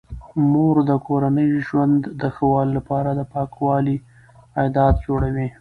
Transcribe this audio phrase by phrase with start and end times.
[0.51, 3.95] مور د کورني ژوند د ښه والي لپاره د پاکوالي
[4.59, 5.47] عادات جوړوي.